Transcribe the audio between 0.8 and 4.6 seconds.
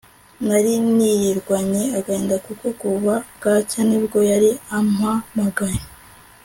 nirirwanye agahinda kuko kuva bwacya nibwo yari